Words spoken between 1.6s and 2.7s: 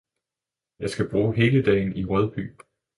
dagen i Rødby